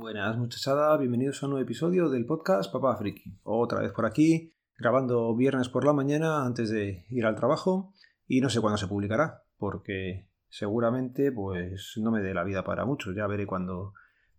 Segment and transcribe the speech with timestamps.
[0.00, 3.38] Buenas muchachada, bienvenidos a un nuevo episodio del podcast Papá Friki.
[3.42, 7.92] Otra vez por aquí, grabando viernes por la mañana antes de ir al trabajo
[8.26, 12.86] y no sé cuándo se publicará, porque seguramente pues no me dé la vida para
[12.86, 13.92] mucho, ya veré cuándo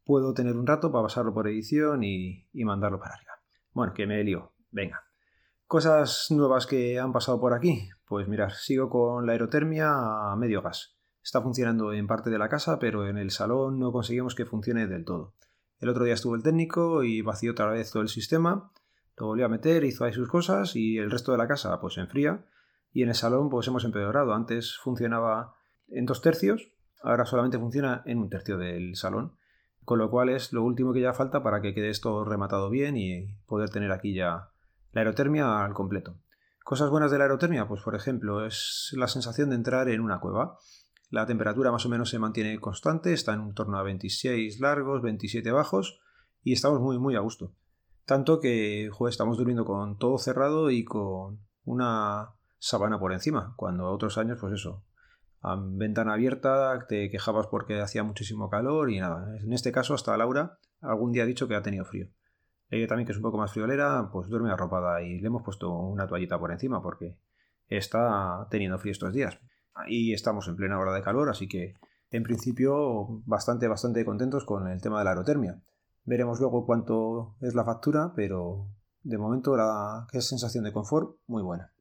[0.03, 3.34] puedo tener un rato para pasarlo por edición y, mandarlo para arriba.
[3.72, 5.03] Bueno, que me lío, venga.
[5.67, 7.88] Cosas nuevas que han pasado por aquí.
[8.08, 10.98] Pues mirar, sigo con la aerotermia a medio gas.
[11.22, 14.88] Está funcionando en parte de la casa, pero en el salón no conseguimos que funcione
[14.88, 15.36] del todo.
[15.81, 18.72] El otro día estuvo el técnico y vació otra vez todo el sistema,
[19.17, 21.95] lo volvió a meter, hizo ahí sus cosas y el resto de la casa pues
[21.95, 22.45] se enfría.
[22.91, 24.34] Y en el salón pues hemos empeorado.
[24.34, 25.55] Antes funcionaba
[25.88, 29.38] en dos tercios, ahora solamente funciona en un tercio del salón.
[29.83, 32.95] Con lo cual es lo último que ya falta para que quede esto rematado bien
[32.97, 34.50] y poder tener aquí ya
[34.91, 36.19] la aerotermia al completo.
[36.63, 40.19] Cosas buenas de la aerotermia, pues por ejemplo, es la sensación de entrar en una
[40.19, 40.58] cueva.
[41.12, 45.52] La temperatura más o menos se mantiene constante, está en torno a 26 largos, 27
[45.52, 46.00] bajos
[46.42, 47.52] y estamos muy muy a gusto.
[48.06, 54.18] Tanto que estamos durmiendo con todo cerrado y con una sabana por encima, cuando otros
[54.18, 54.86] años pues eso,
[55.42, 59.38] a ventana abierta, te quejabas porque hacía muchísimo calor y nada.
[59.38, 62.08] En este caso hasta Laura algún día ha dicho que ha tenido frío.
[62.70, 65.73] Ella también que es un poco más friolera, pues duerme arropada y le hemos puesto
[65.73, 67.18] una toallita por encima porque
[67.68, 69.38] está teniendo frío estos días
[69.88, 71.75] y estamos en plena hora de calor, así que
[72.11, 75.61] en principio bastante, bastante contentos con el tema de la aerotermia.
[76.03, 78.67] Veremos luego cuánto es la factura, pero
[79.03, 81.72] de momento la sensación de confort muy buena.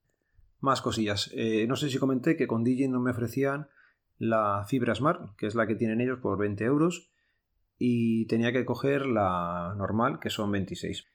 [0.61, 1.31] Más cosillas.
[1.35, 3.69] Eh, no sé si comenté que con DJ no me ofrecían
[4.19, 7.11] la fibra Smart, que es la que tienen ellos por 20 euros,
[7.79, 11.07] y tenía que coger la normal, que son 26.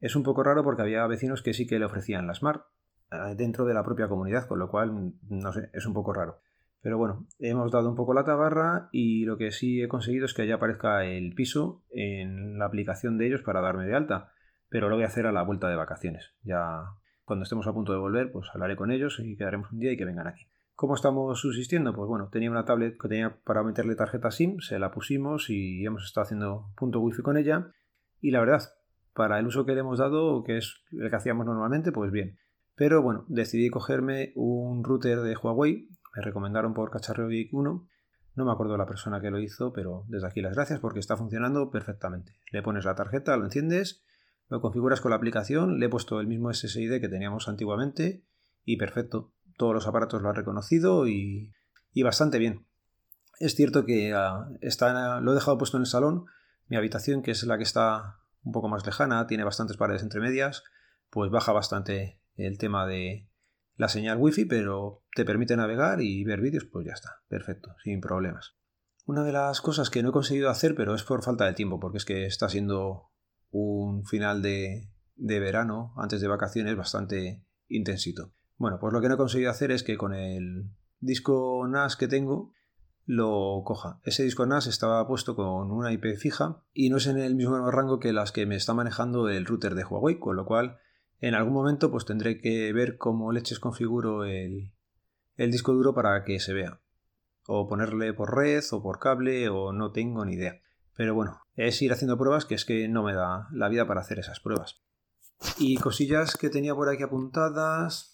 [0.00, 2.64] Es un poco raro porque había vecinos que sí que le ofrecían la Smart,
[3.36, 6.40] dentro de la propia comunidad, con lo cual, no sé, es un poco raro.
[6.80, 10.34] Pero bueno, hemos dado un poco la tabarra y lo que sí he conseguido es
[10.34, 14.32] que ya aparezca el piso en la aplicación de ellos para darme de alta.
[14.68, 16.34] Pero lo voy a hacer a la vuelta de vacaciones.
[16.42, 16.82] Ya
[17.24, 19.96] cuando estemos a punto de volver, pues hablaré con ellos y quedaremos un día y
[19.96, 20.46] que vengan aquí.
[20.74, 21.94] ¿Cómo estamos subsistiendo?
[21.94, 25.86] Pues bueno, tenía una tablet que tenía para meterle tarjeta SIM, se la pusimos y
[25.86, 27.70] hemos estado haciendo punto wifi con ella.
[28.20, 28.60] Y la verdad,
[29.14, 32.36] para el uso que le hemos dado, que es el que hacíamos normalmente, pues bien.
[32.76, 37.88] Pero bueno, decidí cogerme un router de Huawei, me recomendaron por Cacharreo Geek 1.
[38.36, 41.16] No me acuerdo la persona que lo hizo, pero desde aquí las gracias porque está
[41.16, 42.40] funcionando perfectamente.
[42.50, 44.02] Le pones la tarjeta, lo enciendes,
[44.48, 48.24] lo configuras con la aplicación, le he puesto el mismo SSID que teníamos antiguamente
[48.64, 49.32] y perfecto.
[49.56, 51.52] Todos los aparatos lo han reconocido y,
[52.02, 52.66] bastante bien.
[53.38, 56.26] Es cierto que ah, está, lo he dejado puesto en el salón,
[56.68, 60.20] mi habitación, que es la que está un poco más lejana, tiene bastantes paredes entre
[60.20, 60.64] medias,
[61.10, 63.28] pues baja bastante el tema de
[63.76, 68.00] la señal wifi, pero te permite navegar y ver vídeos, pues ya está, perfecto, sin
[68.00, 68.56] problemas.
[69.06, 71.80] Una de las cosas que no he conseguido hacer, pero es por falta de tiempo,
[71.80, 73.10] porque es que está siendo
[73.50, 78.32] un final de, de verano, antes de vacaciones, bastante intensito.
[78.56, 82.08] Bueno, pues lo que no he conseguido hacer es que con el disco NAS que
[82.08, 82.52] tengo
[83.04, 84.00] lo coja.
[84.04, 87.70] Ese disco NAS estaba puesto con una IP fija y no es en el mismo
[87.70, 90.78] rango que las que me está manejando el router de Huawei, con lo cual
[91.20, 94.72] en algún momento pues tendré que ver cómo leches configuro el,
[95.36, 96.80] el disco duro para que se vea.
[97.46, 100.60] O ponerle por red o por cable o no tengo ni idea.
[100.96, 104.00] Pero bueno, es ir haciendo pruebas que es que no me da la vida para
[104.00, 104.82] hacer esas pruebas.
[105.58, 108.12] Y cosillas que tenía por aquí apuntadas.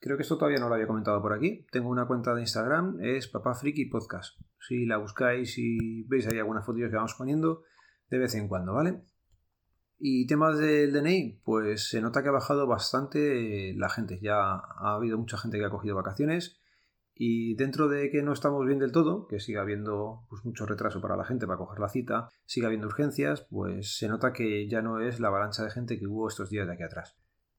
[0.00, 1.64] Creo que esto todavía no lo había comentado por aquí.
[1.70, 4.36] Tengo una cuenta de Instagram, es Papá Friki Podcast.
[4.58, 7.62] Si la buscáis y veis ahí algunas fotos que vamos poniendo
[8.10, 9.04] de vez en cuando, ¿vale?
[10.04, 14.18] Y temas del DNI, pues se nota que ha bajado bastante la gente.
[14.20, 16.60] Ya ha habido mucha gente que ha cogido vacaciones.
[17.14, 21.00] Y dentro de que no estamos bien del todo, que sigue habiendo pues, mucho retraso
[21.00, 24.82] para la gente para coger la cita, sigue habiendo urgencias, pues se nota que ya
[24.82, 27.16] no es la avalancha de gente que hubo estos días de aquí atrás.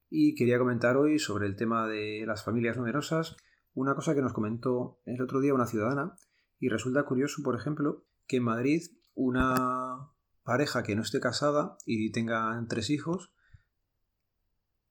[0.10, 3.38] Y quería comentar hoy sobre el tema de las familias numerosas,
[3.74, 6.18] una cosa que nos comentó el otro día una ciudadana,
[6.60, 8.82] y resulta curioso, por ejemplo, que en Madrid
[9.16, 9.93] una
[10.44, 13.32] pareja que no esté casada y tenga tres hijos,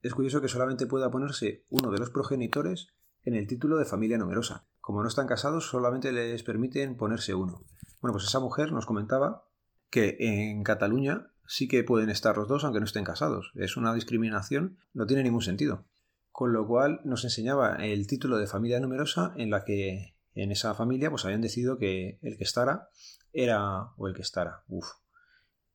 [0.02, 2.88] es curioso que solamente pueda ponerse uno de los progenitores
[3.22, 4.66] en el título de familia numerosa.
[4.81, 7.62] Como no están casados, solamente les permiten ponerse uno.
[8.00, 9.49] Bueno, pues esa mujer nos comentaba
[9.90, 13.52] que en Cataluña sí que pueden estar los dos aunque no estén casados.
[13.54, 15.84] Es una discriminación, no tiene ningún sentido.
[16.32, 20.75] Con lo cual nos enseñaba el título de familia numerosa en la que en esa
[20.75, 22.88] familia pues habían decidido que el que estará
[23.32, 24.64] era o el que estará.
[24.66, 24.87] Uf,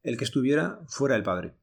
[0.07, 1.57] el que estuviera fuera el padre.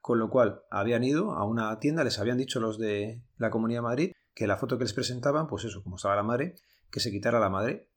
[0.00, 3.78] Con lo cual habían ido a una tienda, les habían dicho los de la Comunidad
[3.78, 6.54] de Madrid que la foto que les presentaban, pues eso, como estaba la madre,
[6.88, 7.88] que se quitara la madre.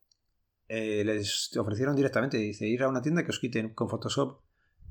[0.67, 4.41] Eh, les ofrecieron directamente, dice, ir a una tienda que os quiten con Photoshop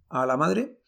[0.09, 0.79] a la madre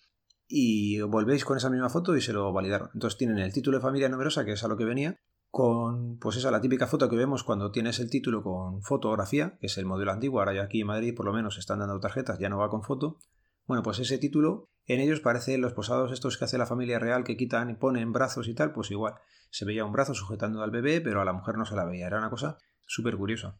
[0.46, 2.90] y volvéis con esa misma foto y se lo validaron.
[2.94, 5.16] Entonces tienen el título de familia numerosa, que es a lo que venía,
[5.50, 9.66] con pues esa la típica foto que vemos cuando tienes el título con fotografía, que
[9.66, 12.38] es el modelo antiguo, ahora ya aquí en Madrid por lo menos están dando tarjetas,
[12.38, 13.18] ya no va con foto.
[13.66, 17.24] Bueno, pues ese título en ellos parece los posados estos que hace la familia real
[17.24, 19.14] que quitan y ponen brazos y tal, pues igual.
[19.50, 22.06] Se veía un brazo sujetando al bebé, pero a la mujer no se la veía.
[22.06, 23.58] Era una cosa súper curiosa.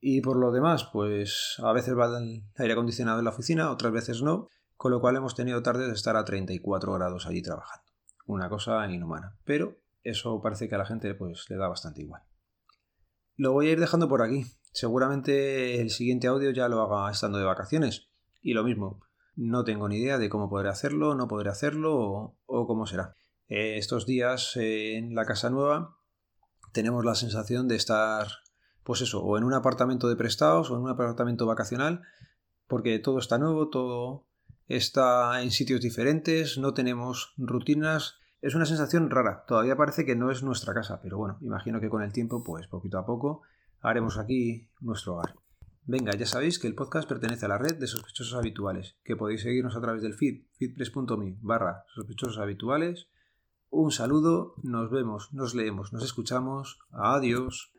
[0.00, 3.92] Y por lo demás, pues a veces va el aire acondicionado en la oficina, otras
[3.92, 7.84] veces no, con lo cual hemos tenido tardes de estar a 34 grados allí trabajando.
[8.26, 9.36] Una cosa inhumana.
[9.44, 12.22] Pero eso parece que a la gente pues le da bastante igual.
[13.36, 14.44] Lo voy a ir dejando por aquí.
[14.72, 18.08] Seguramente el siguiente audio ya lo haga estando de vacaciones.
[18.40, 19.00] Y lo mismo,
[19.34, 23.14] no tengo ni idea de cómo podré hacerlo, no podré hacerlo o, cómo será.
[23.48, 25.96] Eh, estos días eh, en la casa nueva
[26.72, 28.28] tenemos la sensación de estar,
[28.82, 32.02] pues eso, o en un apartamento de prestados o en un apartamento vacacional,
[32.66, 34.26] porque todo está nuevo, todo
[34.68, 38.18] está en sitios diferentes, no tenemos rutinas.
[38.40, 41.90] Es una sensación rara, todavía parece que no es nuestra casa, pero bueno, imagino que
[41.90, 43.42] con el tiempo, pues poquito a poco,
[43.80, 45.41] haremos aquí nuestro hogar.
[45.84, 49.42] Venga, ya sabéis que el podcast pertenece a la red de sospechosos habituales, que podéis
[49.42, 53.08] seguirnos a través del feed, feedpress.me barra sospechosos habituales.
[53.68, 56.78] Un saludo, nos vemos, nos leemos, nos escuchamos.
[56.92, 57.72] Adiós.